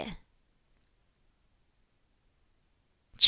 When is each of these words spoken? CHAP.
CHAP. 0.01 0.17